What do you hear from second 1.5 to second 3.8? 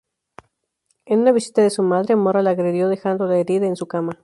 de su madre, Mora la agredió dejándola herida en